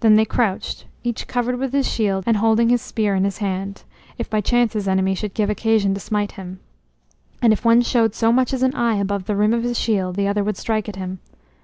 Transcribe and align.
Then 0.00 0.16
they 0.16 0.24
crouched, 0.24 0.86
each 1.04 1.28
covered 1.28 1.54
with 1.56 1.72
his 1.72 1.88
shield 1.88 2.24
and 2.26 2.38
holding 2.38 2.68
his 2.70 2.82
spear 2.82 3.14
in 3.14 3.22
his 3.22 3.38
hand, 3.38 3.84
if 4.18 4.28
by 4.28 4.40
chance 4.40 4.72
his 4.72 4.88
enemy 4.88 5.14
should 5.14 5.34
give 5.34 5.48
occasion 5.48 5.94
to 5.94 6.00
smite 6.00 6.32
him; 6.32 6.58
and 7.40 7.52
if 7.52 7.64
one 7.64 7.82
showed 7.82 8.16
so 8.16 8.32
much 8.32 8.52
as 8.52 8.64
an 8.64 8.74
eye 8.74 8.96
above 8.96 9.26
the 9.26 9.36
rim 9.36 9.52
of 9.54 9.62
his 9.62 9.78
shield 9.78 10.16
the 10.16 10.26
other 10.26 10.42
would 10.42 10.56
strike 10.56 10.88
at 10.88 10.96
him. 10.96 11.20